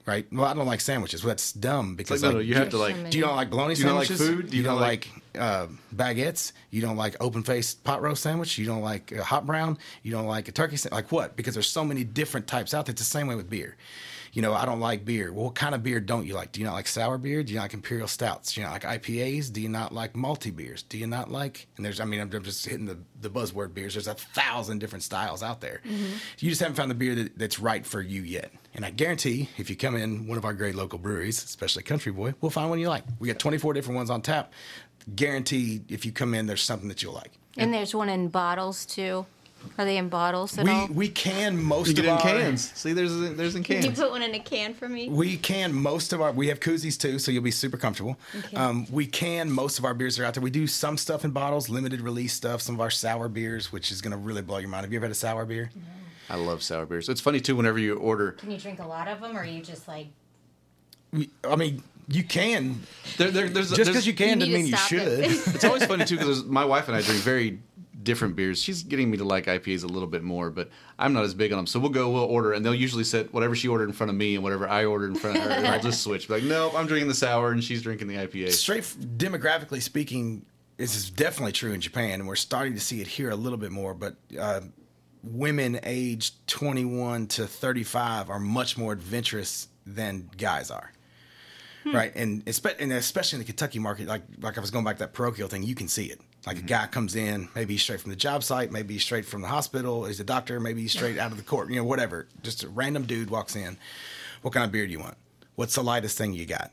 [0.04, 0.26] Right?
[0.32, 1.22] Well, I don't like sandwiches.
[1.22, 3.10] Well, that's dumb because like, no, like, no, you have to like.
[3.10, 4.28] do you not like bologna Do you not like sandwiches?
[4.36, 4.50] food?
[4.50, 6.52] Do You, you don't not like, uh, baguettes?
[6.70, 8.58] You don't like open faced pot roast sandwich?
[8.58, 9.78] You don't like a hot brown?
[10.02, 11.04] You don't like a turkey sandwich?
[11.04, 11.36] Like what?
[11.36, 12.92] Because there's so many different types out there.
[12.92, 13.76] It's the same way with beer.
[14.32, 15.30] You know, I don't like beer.
[15.30, 16.52] Well, what kind of beer don't you like?
[16.52, 17.42] Do you not like sour beer?
[17.42, 18.54] Do you not like imperial stouts?
[18.54, 19.52] Do you not like IPAs?
[19.52, 20.82] Do you not like malty beers?
[20.84, 21.66] Do you not like?
[21.76, 23.92] And there's, I mean, I'm just hitting the, the buzzword beers.
[23.92, 25.82] There's a thousand different styles out there.
[25.84, 26.14] Mm-hmm.
[26.38, 28.50] You just haven't found the beer that, that's right for you yet.
[28.74, 32.10] And I guarantee, if you come in one of our great local breweries, especially Country
[32.10, 33.04] Boy, we'll find one you like.
[33.18, 34.54] We got 24 different ones on tap.
[35.14, 37.32] Guarantee, if you come in, there's something that you'll like.
[37.58, 39.26] And there's one in bottles too.
[39.78, 40.86] Are they in bottles at We all?
[40.88, 42.72] we can most You get of in our cans.
[42.72, 43.84] See, there's there's in cans.
[43.84, 45.08] Can you put one in a can for me?
[45.08, 48.16] We can most of our we have koozies too, so you'll be super comfortable.
[48.38, 48.56] Okay.
[48.56, 50.42] Um, we can most of our beers are out there.
[50.42, 53.90] We do some stuff in bottles, limited release stuff, some of our sour beers, which
[53.90, 54.84] is going to really blow your mind.
[54.84, 55.70] Have you ever had a sour beer?
[56.30, 57.08] I love sour beers.
[57.08, 57.56] It's funny too.
[57.56, 60.08] Whenever you order, Can you drink a lot of them, or are you just like?
[61.48, 62.80] I mean, you can.
[63.18, 65.02] there, there, there's Just there's- because you can You doesn't mean you should.
[65.02, 65.20] it.
[65.54, 67.58] it's always funny too because my wife and I drink very
[68.02, 68.62] different beers.
[68.62, 71.52] She's getting me to like IPAs a little bit more, but I'm not as big
[71.52, 71.66] on them.
[71.66, 74.16] So we'll go, we'll order, and they'll usually set whatever she ordered in front of
[74.16, 75.50] me and whatever I ordered in front of her.
[75.50, 76.28] and I'll just switch.
[76.28, 78.50] Be like, nope, I'm drinking the sour, and she's drinking the IPA.
[78.52, 80.44] Straight demographically speaking,
[80.76, 83.58] this is definitely true in Japan, and we're starting to see it here a little
[83.58, 83.94] bit more.
[83.94, 84.62] But uh,
[85.22, 90.92] women aged 21 to 35 are much more adventurous than guys are.
[91.84, 95.00] Right, and and especially in the Kentucky market, like like I was going back to
[95.00, 96.20] that parochial thing, you can see it.
[96.46, 99.24] Like a guy comes in, maybe he's straight from the job site, maybe he's straight
[99.24, 101.84] from the hospital, he's a doctor, maybe he's straight out of the court, you know,
[101.84, 102.26] whatever.
[102.42, 103.78] Just a random dude walks in.
[104.42, 105.16] What kind of beer do you want?
[105.54, 106.72] What's the lightest thing you got?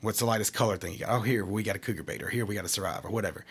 [0.00, 1.10] What's the lightest color thing you got?
[1.10, 3.44] Oh, here we got a cougar bait, or here we got a Syrah, or whatever.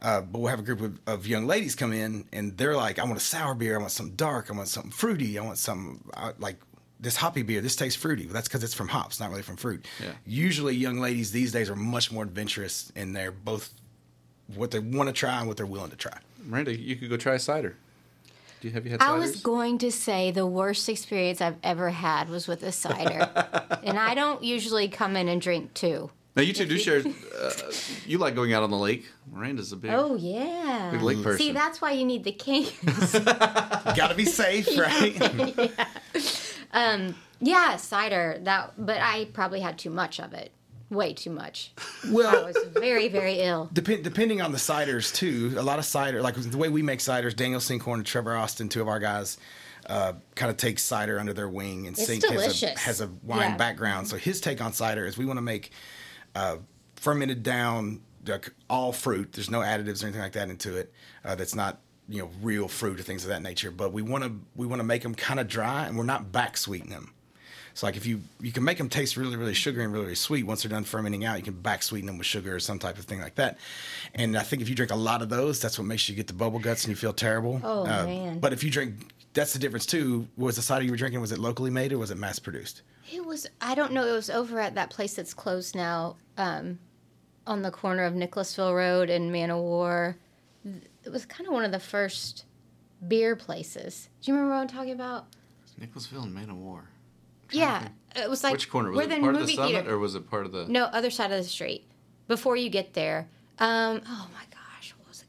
[0.00, 2.98] Uh, but we'll have a group of, of young ladies come in, and they're like,
[2.98, 3.76] "I want a sour beer.
[3.76, 4.50] I want something dark.
[4.50, 5.38] I want something fruity.
[5.38, 6.56] I want some uh, like
[7.00, 7.62] this hoppy beer.
[7.62, 8.26] This tastes fruity.
[8.26, 9.86] Well, that's because it's from hops, not really from fruit.
[10.02, 10.12] Yeah.
[10.26, 13.72] Usually, young ladies these days are much more adventurous, and they're both
[14.54, 16.16] what they want to try and what they're willing to try.
[16.46, 17.76] Miranda, you could go try cider.
[18.60, 19.18] Do you have you had I ciders?
[19.20, 23.30] was going to say the worst experience I've ever had was with a cider,
[23.82, 26.10] and I don't usually come in and drink two.
[26.36, 27.02] now you two do share.
[27.34, 27.50] Uh,
[28.06, 29.04] you like going out on the lake.
[29.30, 29.90] Miranda's a big.
[29.92, 30.90] Oh yeah.
[30.92, 31.38] Big lake person.
[31.38, 32.70] See, that's why you need the cans.
[33.96, 35.14] Got to be safe, right?
[35.58, 35.84] yeah.
[36.72, 38.38] Um Yeah, cider.
[38.44, 40.52] That, but I probably had too much of it.
[40.90, 41.72] Way too much.
[41.78, 43.70] I well, was very, very ill.
[43.72, 45.54] Depend, depending on the ciders too.
[45.56, 48.68] A lot of cider, like the way we make ciders, Daniel Sinkhorn and Trevor Austin,
[48.68, 49.38] two of our guys,
[49.86, 51.86] uh, kind of take cider under their wing.
[51.86, 53.56] And It's Sink has a, has a wine Yeah.
[53.56, 54.08] background.
[54.08, 55.70] So his take on cider is we want to make
[56.34, 56.58] uh,
[56.96, 59.32] fermented down like, all fruit.
[59.32, 60.92] There's no additives or anything like that into it.
[61.24, 63.70] Uh, that's not you know real fruit or things of that nature.
[63.70, 66.30] But we want to we want to make them kind of dry, and we're not
[66.30, 67.13] back sweetening them.
[67.74, 70.14] So like if you you can make them taste really really sugary and really, really
[70.14, 72.78] sweet once they're done fermenting out, you can back sweeten them with sugar or some
[72.78, 73.58] type of thing like that.
[74.14, 76.26] And I think if you drink a lot of those, that's what makes you get
[76.28, 77.60] the bubble guts and you feel terrible.
[77.62, 78.38] Uh, Oh, man.
[78.38, 80.28] But if you drink, that's the difference too.
[80.36, 82.82] Was the cider you were drinking was it locally made or was it mass produced?
[83.12, 83.46] It was.
[83.60, 84.06] I don't know.
[84.06, 86.78] It was over at that place that's closed now, um,
[87.46, 90.16] on the corner of Nicholasville Road and Man o' War.
[91.04, 92.44] It was kind of one of the first
[93.06, 94.08] beer places.
[94.22, 95.26] Do you remember what I'm talking about?
[95.78, 96.84] Nicholasville and Man of War.
[97.50, 99.10] Yeah, it was like Which corner was where it?
[99.10, 99.94] the Part of the movie summit, theater.
[99.94, 100.66] or was it part of the?
[100.66, 101.86] No, other side of the street.
[102.28, 103.28] Before you get there.
[103.58, 104.63] Um, oh my gosh, what was it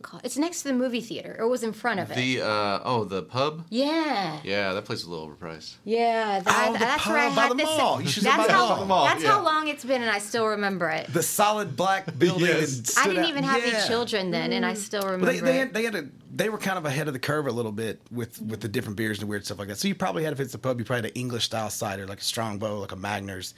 [0.05, 0.21] called?
[0.23, 1.35] It's next to the movie theater.
[1.39, 2.15] Or it was in front of it.
[2.15, 3.65] The uh oh the pub.
[3.69, 4.39] yeah.
[4.43, 5.75] Yeah, that place is a little overpriced.
[5.83, 7.65] Yeah, that, Oh, the that's where I by had the this.
[7.65, 8.01] mall.
[8.01, 9.31] You should that's have bought how, the mall, That's yeah.
[9.31, 11.11] how long it's been, and I still remember it.
[11.11, 12.47] The solid black building.
[12.47, 12.95] Yes.
[12.95, 13.73] that I didn't out- even have Yeah.
[13.73, 14.77] any children then, and I mm.
[14.77, 15.59] still remember Well, they, they, it.
[15.59, 18.01] had, they had a they were kind of ahead of the curve a little bit
[18.11, 19.77] with with the different beers and weird stuff like that.
[19.77, 22.05] So you probably had if it's a pub, you probably had an English style cider
[22.05, 23.53] like a Strongbow, like a Magners,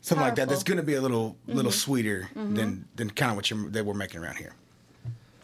[0.00, 0.48] something like that.
[0.48, 1.78] That's going to be a little little mm-hmm.
[1.78, 2.54] sweeter mm-hmm.
[2.54, 4.54] than than kind of what you they were making around here.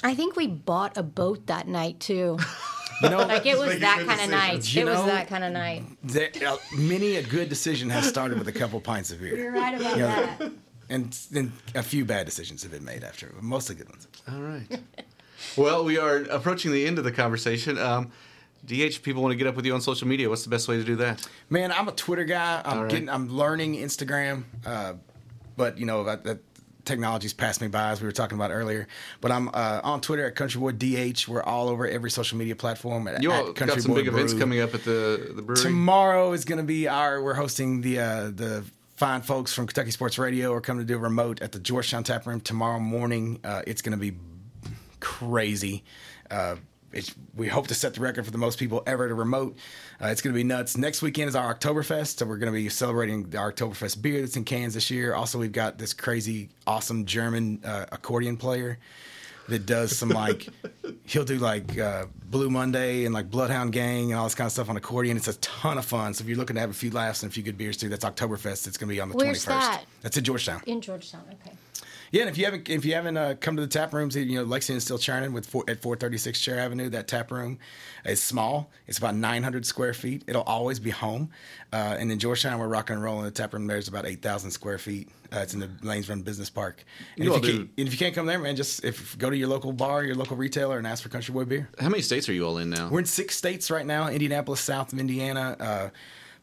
[0.03, 2.39] I think we bought a boat that night too.
[3.03, 4.75] You know, Like it was that good kind of night.
[4.75, 5.85] You it was that kind of night.
[6.03, 9.39] there, uh, many a good decision has started with a couple pints of beer.
[9.39, 10.09] You're right about You know,
[10.39, 10.53] that.
[10.91, 14.07] and then a few bad decisions have been made after, but mostly good ones.
[14.31, 14.81] All right.
[15.57, 17.79] well, we are approaching the end of the conversation.
[17.79, 18.11] Um,
[18.67, 20.29] DH, people want to get up with you on social media.
[20.29, 21.27] What's the best way to do that?
[21.49, 22.61] Man, I'm a Twitter guy.
[22.63, 22.91] I'm All right.
[22.91, 24.93] getting, I'm learning Instagram, uh,
[25.57, 26.41] but you know that, that
[26.91, 28.87] technology's passed me by as we were talking about earlier.
[29.21, 31.29] But I'm uh, on Twitter at Countryboy DH.
[31.29, 33.07] We're all over every social media platform.
[33.09, 35.63] At, You all at got some Countryboy big events coming up at the the brewery.
[35.63, 37.23] Tomorrow is going to be our.
[37.23, 38.65] We're hosting the uh, the
[38.97, 40.53] fine folks from Kentucky Sports Radio.
[40.53, 43.41] are coming to do a remote at the Georgetown Tap Room tomorrow morning.
[43.45, 44.17] Uh, it's going to be
[45.01, 45.85] crazy.
[46.31, 46.57] Uh,
[46.93, 49.57] it's, we hope to set the record for the most people ever to remote.
[50.03, 50.77] Uh, it's going to be nuts.
[50.77, 54.37] Next weekend is our Oktoberfest, so we're going to be celebrating the Oktoberfest beer that's
[54.37, 55.15] in cans this year.
[55.15, 58.79] Also, we've got this crazy, awesome German uh, accordion player
[59.49, 60.49] that does some like
[61.07, 64.53] he'll do like uh, Blue Monday and like Bloodhound Gang and all this kind of
[64.53, 65.17] stuff on accordion.
[65.17, 66.15] It's a ton of fun.
[66.15, 67.89] So if you're looking to have a few laughs and a few good beers too,
[67.89, 68.67] that's Oktoberfest.
[68.67, 69.49] It's going to be on the Where's 21st.
[69.49, 69.85] that?
[70.03, 70.63] That's in Georgetown.
[70.67, 71.55] In Georgetown, okay.
[72.11, 74.37] Yeah, and if you haven't if you haven't uh, come to the tap rooms, you
[74.37, 76.89] know Lexington's still churning with four, at 436 Chair Avenue.
[76.89, 77.59] That tap room
[78.05, 78.71] is small.
[78.89, 80.25] It's about 900 square feet.
[80.27, 81.31] It'll always be home.
[81.73, 83.25] Uh, and in Georgetown, we're rocking and rolling.
[83.25, 85.09] The tap room there's about 8,000 square feet.
[85.33, 86.83] Uh, it's in the Lanes Run Business Park.
[87.15, 89.31] And You if, you can't, and if you can't come there, man, just if go
[89.31, 91.69] to your local bar, your local retailer, and ask for Country Boy beer.
[91.79, 92.89] How many states are you all in now?
[92.91, 95.93] We're in six states right now: Indianapolis, south of Indiana.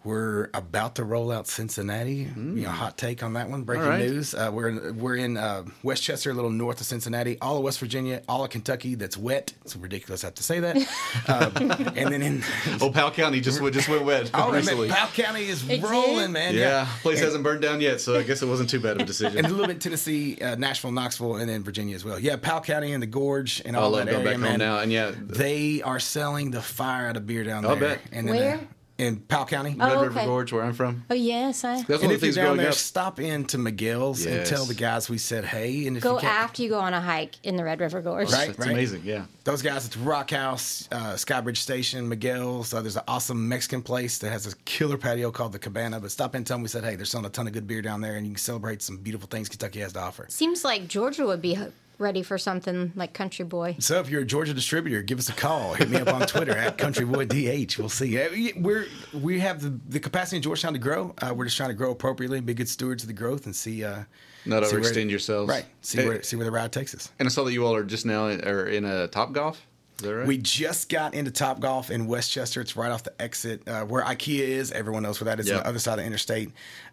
[0.08, 2.30] Uh, we're about to roll out Cincinnati.
[2.36, 3.63] You know, hot take on that one.
[3.63, 4.00] Breaking All right.
[4.08, 4.34] news.
[4.34, 7.38] Uh, we're in, we're in uh, West Chester, a little north of Cincinnati.
[7.41, 8.96] All of West Virginia, all of Kentucky.
[8.96, 9.54] That's wet.
[9.63, 10.24] It's ridiculous.
[10.24, 10.78] I have to say that.
[11.28, 12.43] um, and then in
[12.82, 14.88] oh, Powell County just went just went wet oh, recently.
[14.88, 15.84] man, Powell County is It did?
[15.84, 16.56] rolling, man.
[16.56, 19.02] yeah, place And- hasn't burned down yet, so I guess it wasn't too bad of
[19.02, 19.38] a decision.
[19.38, 22.20] and a little bit Tennessee, uh, Nashville, Knoxville, and then Virginia as well.
[22.20, 24.50] Yeah, Powell County and the Gorge and I all love that going area, back man.
[24.52, 27.96] home now, and yeah, They are selling the fire out of beer down I'll there.
[27.98, 28.02] bet.
[28.12, 28.60] And then, Where?
[28.97, 29.75] In Powell County.
[29.77, 30.25] Red Oh, River.
[30.25, 31.03] Gorge, where I'm from.
[31.12, 32.73] Oh yes, I That's one And if you're things down there, up.
[32.73, 35.86] stop into Miguel's and tell the guys we said hey.
[35.86, 38.01] And if go you can't, after you go on a hike in the Red River
[38.01, 38.31] Gorge.
[38.31, 38.49] Right.
[38.49, 39.25] It's amazing, yeah.
[39.43, 42.73] those guys, it's Rock House, uh, Skybridge Station, Miguel's.
[42.73, 45.99] Uh, there's an awesome Mexican place that has a killer patio called the Cabana.
[45.99, 47.67] But stop in and tell them we said hey, they're selling a ton of good
[47.67, 50.25] beer down there, and you can celebrate some beautiful things Kentucky has to offer.
[50.29, 51.53] Seems like Georgia would be
[51.99, 53.75] ready for something like Country Boy.
[53.79, 55.73] So if you're a Georgia distributor, give us a call.
[55.73, 57.77] Hit me up on Twitter at CountryBoyDH.
[57.77, 58.21] We'll see.
[58.21, 61.13] Uh, We're we have the, the capacity in Georgetown to grow.
[61.21, 63.55] Uh, we're just trying to grow appropriately and be good stewards of the growth and
[63.55, 63.83] see.
[63.83, 64.03] Uh,
[64.45, 65.49] Not see where- overextend yourselves.
[65.49, 65.65] Right.
[65.81, 66.07] See Hey.
[66.07, 67.12] where see where the ride takes us.
[67.19, 69.65] And I saw that you all are just now in, are in a Top Golf.
[69.99, 70.27] Is that right?
[70.27, 72.62] We just got into Top Golf in West Chester.
[72.62, 74.71] It's right off the exit uh, where IKEA is.
[74.71, 76.51] Everyone knows where that is on the other side of the interstate.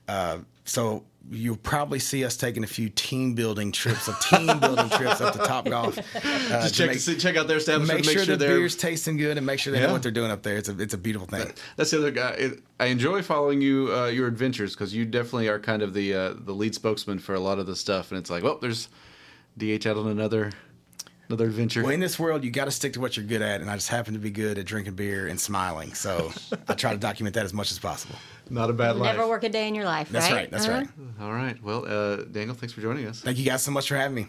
[0.08, 4.88] Uh, so you'll probably see us taking a few team building trips, of team building
[4.90, 5.98] trips up to Top Golf.
[6.14, 8.00] Uh, just to check, make, see- check out their establishment.
[8.00, 8.56] make Make, sure, sure, the they're.
[8.58, 9.86] beer's tasting good and make sure they Yeah.
[9.86, 10.56] know what they're doing up there.
[10.58, 11.50] It's a it's a beautiful thing.
[11.76, 12.30] That's the other guy.
[12.32, 16.14] It, I enjoy following you, uh, your adventures, because you definitely are kind of the
[16.14, 18.10] uh, the lead spokesman for a lot of the stuff.
[18.10, 18.88] And it's like, well, there's
[19.58, 20.52] DH out on another
[21.28, 21.82] another adventure.
[21.82, 23.74] Well, in this world, you got to stick to what you're good at, and I
[23.74, 25.94] just happen to be good at drinking beer and smiling.
[25.94, 26.32] So
[26.68, 28.16] I try to document that as much as possible.
[28.50, 29.16] Not a bad life.
[29.16, 30.36] Never work a day in your life, That's right?
[30.36, 30.50] right.
[30.50, 30.78] That's Uh-huh.
[30.78, 30.88] right.
[31.20, 31.62] All right.
[31.62, 33.20] Well, uh, Daniel, thanks for joining us.
[33.20, 34.26] Thank you guys so much for having me.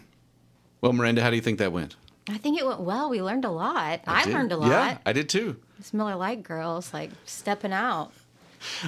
[0.80, 1.96] Well, Miranda, how do you think that went?
[2.28, 3.08] I think it went well.
[3.10, 4.00] We learned a lot.
[4.06, 4.32] I, did.
[4.34, 4.68] learned a lot.
[4.70, 5.56] Yeah, I did too.
[5.78, 8.12] This Miller Lite girl's like stepping out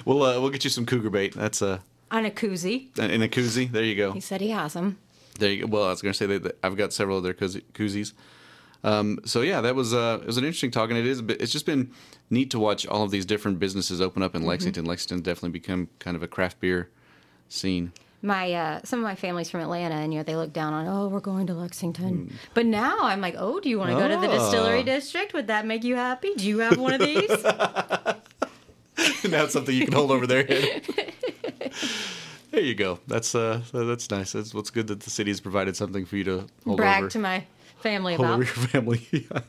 [0.05, 1.35] We'll uh, we'll get you some cougar bait.
[1.35, 1.79] That's uh,
[2.11, 2.99] on a koozie.
[2.99, 3.71] in a koozie.
[3.71, 4.12] There you go.
[4.12, 4.99] He said he has them.
[5.38, 5.66] There you go.
[5.68, 8.12] Well, I was going to say that, I've got several of their koozies.
[8.85, 11.20] Um, so yeah, that was uh, it was an interesting talk, and it is.
[11.29, 11.90] It's just been
[12.31, 14.85] neat to watch all of these different businesses open up in Lexington.
[14.85, 16.88] Lexington's definitely become kind of a craft beer
[17.48, 17.92] scene.
[18.22, 20.87] My uh, some of my family's from Atlanta, and you know they look down on,
[20.87, 21.55] oh, we're going to.
[21.55, 22.33] Lexington.
[22.55, 24.38] But now I'm like, oh, do you want to go to the Oh.
[24.38, 25.35] distillery district?
[25.35, 26.35] Would that make you happy?
[26.37, 27.29] Do you have one of these?
[29.24, 30.85] now it's something you can hold over their head.
[32.51, 32.99] there you go.
[33.07, 34.33] That's uh, that's nice.
[34.33, 37.11] That's what's good that the city has provided something for you to hold Brag over,
[37.11, 37.45] to my
[37.81, 38.35] family hold about.
[38.35, 39.09] over your family.
[39.33, 39.41] Yeah.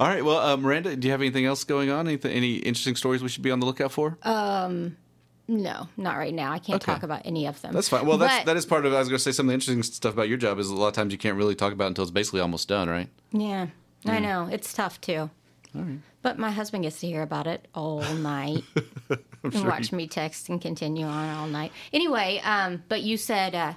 [0.00, 0.24] All right.
[0.24, 2.08] Well, uh, Miranda, do you have anything else going on?
[2.08, 4.16] Anything, any interesting stories we should be on the lookout for?
[4.22, 4.96] Um,
[5.46, 6.52] no, not right now.
[6.52, 6.90] I can't Okay.
[6.90, 7.74] talk about any of them.
[7.74, 8.06] That's fine.
[8.06, 8.94] Well, that's But- that is part of.
[8.94, 10.74] I was going to say some of the interesting stuff about your job is a
[10.74, 13.10] lot of times you can't really talk about it until it's basically almost done, right?
[13.30, 13.66] Yeah,
[14.06, 14.48] I know.
[14.50, 15.28] It's tough too.
[16.22, 18.62] But my husband gets to hear about it all night
[19.42, 21.72] and watch me text and continue on all night.
[21.92, 23.74] Anyway, um, but you said, uh,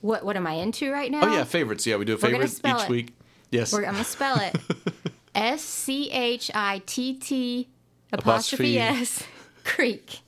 [0.00, 1.20] what what am I into right now?
[1.22, 1.86] Oh yeah, favorites.
[1.86, 2.88] Yeah, we do a favorite each it.
[2.88, 3.14] week.
[3.50, 3.72] Yes.
[3.72, 4.56] We're, I'm gonna spell it
[5.34, 7.68] S C H I T T
[8.12, 8.76] Apostrophe.
[8.76, 9.22] apostrophe S
[9.64, 10.20] Creek.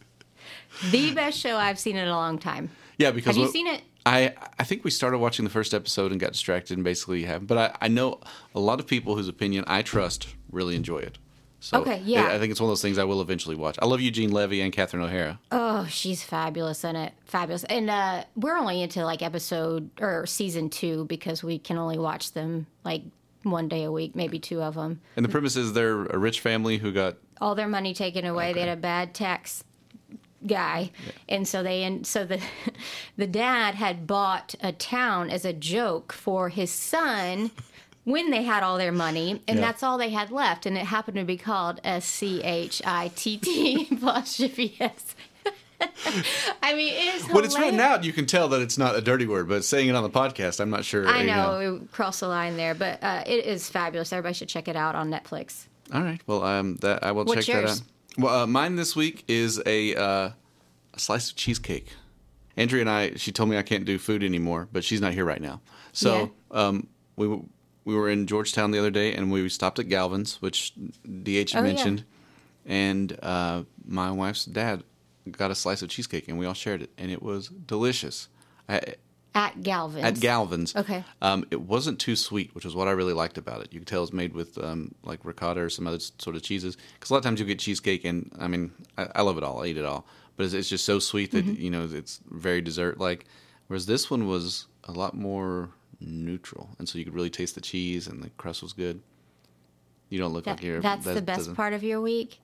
[0.90, 2.70] The best show I've seen in a long time.
[2.98, 3.82] yeah, because Have you seen it?
[4.06, 7.46] I I think we started watching the first episode and got distracted and basically have.
[7.46, 8.20] But I, I know
[8.54, 11.18] a lot of people whose opinion I trust really enjoy it.
[11.62, 12.28] So Okay, yeah.
[12.28, 13.78] I, think it's one of those things I will eventually watch.
[13.82, 15.38] I love Eugene Levy and Catherine O'Hara.
[15.52, 17.12] Oh, she's fabulous in it.
[17.26, 17.64] Fabulous.
[17.64, 22.32] And uh, we're only into like episode or season two because we can only watch
[22.32, 23.02] them like
[23.42, 25.00] one day a week, maybe two of them.
[25.16, 28.54] And the premise is they're a rich family who got All their money taken away.
[28.54, 29.62] They had a bad tax
[30.46, 30.90] guy,
[31.28, 32.40] and so they and so the
[33.16, 37.50] the dad had bought a town as a joke for his son.
[38.04, 39.66] When they had all their money, and Yeah.
[39.66, 43.08] that's all they had left, and it happened to be called S C H I
[43.14, 45.14] T T apostrophe S.
[46.62, 47.28] I mean, it is.
[47.28, 49.88] when it's written out, you can tell that it's not a dirty word, but saying
[49.88, 51.06] it on the podcast, I'm not sure.
[51.08, 54.12] I you know, we crossed the line there, but uh, it is fabulous.
[54.12, 55.66] Everybody should check it out on Netflix.
[55.92, 56.20] All right.
[56.26, 57.80] Well, um, that I will What's check yours?
[57.80, 57.86] that
[58.18, 58.22] out.
[58.24, 60.30] Well, uh, mine this week is a, uh,
[60.94, 61.88] a slice of cheesecake.
[62.56, 65.24] Andrea and I, she told me I can't do food anymore, but she's not here
[65.24, 65.60] right now.
[65.92, 67.38] So um, we
[67.84, 71.58] we were in Georgetown the other day, and we stopped at Galvin's, which DH Oh,
[71.58, 71.60] yeah.
[71.62, 72.04] mentioned,
[72.66, 74.84] and uh, my wife's dad
[75.30, 78.28] got a slice of cheesecake, and we all shared it, and it was delicious.
[78.68, 78.94] I,
[79.34, 80.04] At Galvin's.
[80.04, 80.74] at Galvin's.
[80.76, 81.04] Okay.
[81.22, 83.72] Um, it wasn't too sweet, which was what I really liked about it.
[83.72, 86.76] You could tell it's made with um, like ricotta or some other sort of cheeses.
[86.94, 89.44] Because a lot of times you get cheesecake, and I mean, I, I love it
[89.44, 89.62] all.
[89.62, 90.04] I eat it all,
[90.36, 91.62] but it's, it's just so sweet that Mm-hmm.
[91.62, 93.26] you know it's very dessert like.
[93.68, 97.60] Whereas this one was a lot more neutral, and so you could really taste the
[97.60, 99.00] cheese, and the crust was good.
[100.08, 100.80] You don't look That- like you're.
[100.80, 102.40] that's that the best part of your week.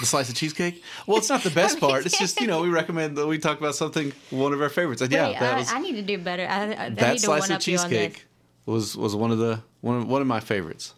[0.00, 0.82] The slice of cheesecake.
[1.06, 2.04] Well, it's not the best part.
[2.04, 5.00] It's just you know we recommend that we talk about something one of our favorites.
[5.00, 6.46] And yeah, Wait, that I, was I need to do better.
[6.46, 7.98] I, I, that need to slice one of up you on this.
[7.98, 8.26] cheesecake
[8.66, 10.94] was was one of the one of, one of my favorites.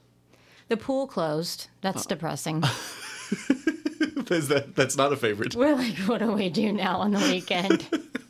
[0.69, 1.69] The pool closed.
[1.83, 2.63] That's depressing.
[4.27, 5.55] That that's not a favorite?
[5.55, 7.87] We're like, what do we do now on the weekend?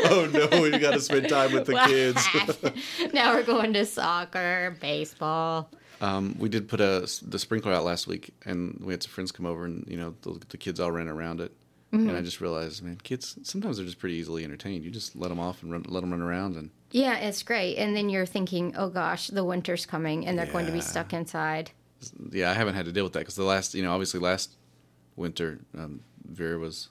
[0.10, 3.12] oh no, we got to spend time with the kids.
[3.14, 5.70] now we're going to soccer, baseball.
[6.00, 9.32] Um, we did put a the sprinkler out last week, and we had some friends
[9.32, 11.52] come over, and you know the, the kids all ran around it.
[11.92, 12.08] Mm-hmm.
[12.10, 14.84] And I just realized, man, kids sometimes they're just pretty easily entertained.
[14.84, 17.76] You just let them off and run, let them run around, and Yeah, it's great.
[17.76, 21.12] And then you're thinking, oh gosh, the winter's coming and they're going to be stuck
[21.12, 21.70] inside.
[22.30, 24.56] yeah, I haven't had to deal with that because the last, you know, obviously last
[25.16, 26.90] winter, um, Vera was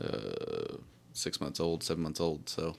[0.00, 0.76] uh,
[1.12, 2.74] six months old, seven months old, so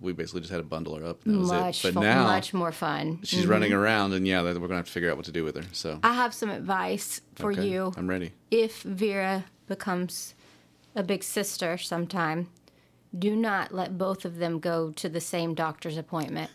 [0.00, 1.24] we basically just had to bundle her up.
[1.24, 1.94] And that was Much, it.
[1.94, 3.20] But fu- now much more fun.
[3.22, 3.50] she's mm-hmm.
[3.50, 5.64] running around, and yeah, we're gonna have to figure out what to do with her.
[5.72, 7.92] So I have some advice for okay, you.
[7.96, 8.32] I'm ready.
[8.50, 10.34] if Vera becomes
[10.96, 12.48] a big sister sometime,
[13.16, 16.50] do not let both of them go to the same doctor's appointment.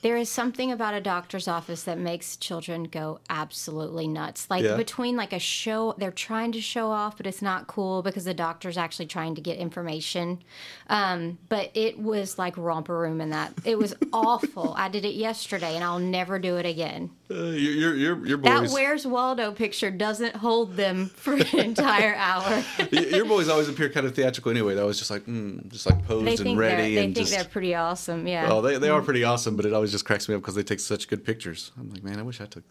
[0.00, 4.46] There is something about a doctor's office that makes children go absolutely nuts.
[4.48, 4.76] Like Yeah.
[4.76, 8.32] between like a show, they're trying to show off, but it's not cool because the
[8.34, 10.40] doctor's actually trying to get information.
[10.88, 13.52] Um, but it was like romper room in that.
[13.64, 14.72] It was awful.
[14.76, 17.10] I did it yesterday, and I'll never do it again.
[17.30, 22.14] Uh, your your your That boys, Where's Waldo picture doesn't hold them for an entire
[22.14, 22.64] hour.
[22.90, 24.74] your boys always appear kind of theatrical anyway.
[24.76, 27.32] That was just like mm, just like posed and think ready they and think just.
[27.36, 28.26] they're pretty awesome.
[28.26, 28.48] Yeah.
[28.50, 30.62] Oh, they, they are pretty awesome, but it always just cracks me up because they
[30.62, 31.72] take such good pictures.
[31.78, 32.64] I'm like, man, I wish I took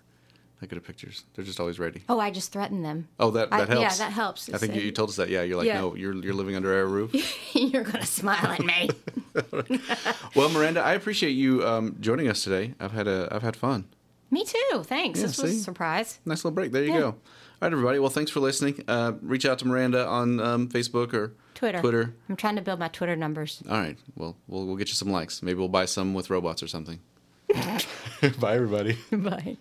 [0.59, 1.23] that good of pictures.
[1.35, 2.03] They're just always ready.
[2.09, 3.07] oh, I just threatened them.
[3.19, 3.81] Oh, that I- that helps.
[3.99, 4.49] yeah, that helps.
[4.51, 5.29] I think you, you told us that.
[5.29, 5.81] Yeah, you're like, Yeah.
[5.81, 7.13] no, you're you're living under our roof.
[7.55, 8.89] You're gonna smile at me.
[10.35, 12.73] well, Miranda, I appreciate you um, joining us today.
[12.79, 13.85] I've had a I've had fun.
[14.31, 14.83] me too.
[14.83, 15.19] Thanks.
[15.19, 16.19] Yeah, this was a surprise.
[16.25, 16.71] Nice little break.
[16.71, 16.99] There you Yeah.
[16.99, 17.15] go.
[17.59, 17.97] All right, everybody.
[17.97, 18.83] Well, thanks for listening.
[18.87, 21.79] Uh, reach out to Miranda on um, Facebook or Twitter.
[21.79, 22.13] Twitter.
[22.29, 23.63] I'm trying to build my Twitter numbers.
[23.67, 23.97] All right.
[24.15, 25.41] Well, we'll we'll get you some likes.
[25.41, 26.99] Maybe we'll buy some with robots or something.
[28.39, 28.97] Bye, everybody.
[29.11, 29.57] Bye.